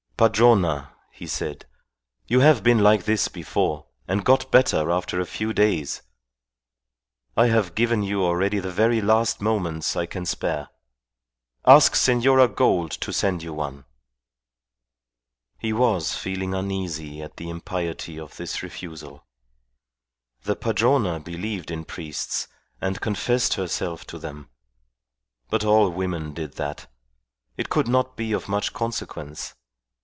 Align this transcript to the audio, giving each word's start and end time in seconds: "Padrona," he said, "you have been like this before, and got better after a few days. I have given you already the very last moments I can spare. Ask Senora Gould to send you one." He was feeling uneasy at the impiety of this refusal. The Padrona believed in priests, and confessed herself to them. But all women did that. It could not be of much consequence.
"Padrona," 0.21 0.91
he 1.09 1.25
said, 1.25 1.65
"you 2.27 2.41
have 2.41 2.61
been 2.61 2.77
like 2.77 3.05
this 3.05 3.27
before, 3.27 3.87
and 4.07 4.23
got 4.23 4.51
better 4.51 4.91
after 4.91 5.19
a 5.19 5.25
few 5.25 5.51
days. 5.51 6.03
I 7.35 7.47
have 7.47 7.73
given 7.73 8.03
you 8.03 8.23
already 8.23 8.59
the 8.59 8.69
very 8.69 9.01
last 9.01 9.41
moments 9.41 9.95
I 9.95 10.05
can 10.05 10.27
spare. 10.27 10.69
Ask 11.65 11.95
Senora 11.95 12.47
Gould 12.47 12.91
to 13.01 13.11
send 13.11 13.41
you 13.41 13.51
one." 13.53 13.85
He 15.57 15.73
was 15.73 16.13
feeling 16.15 16.53
uneasy 16.53 17.19
at 17.23 17.37
the 17.37 17.49
impiety 17.49 18.19
of 18.19 18.37
this 18.37 18.61
refusal. 18.61 19.25
The 20.43 20.55
Padrona 20.55 21.19
believed 21.19 21.71
in 21.71 21.83
priests, 21.83 22.47
and 22.79 23.01
confessed 23.01 23.55
herself 23.55 24.05
to 24.05 24.19
them. 24.19 24.51
But 25.49 25.63
all 25.63 25.89
women 25.89 26.35
did 26.35 26.57
that. 26.57 26.85
It 27.57 27.69
could 27.69 27.87
not 27.87 28.15
be 28.15 28.33
of 28.33 28.47
much 28.47 28.71
consequence. 28.71 29.55